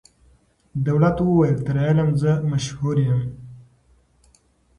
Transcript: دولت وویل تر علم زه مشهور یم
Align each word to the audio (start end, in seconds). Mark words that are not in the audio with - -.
دولت 0.85 1.17
وویل 1.21 1.59
تر 1.67 1.75
علم 1.87 2.09
زه 2.21 2.31
مشهور 2.51 2.97
یم 3.07 3.21